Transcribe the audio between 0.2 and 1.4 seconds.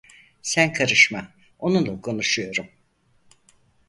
Sen karışma,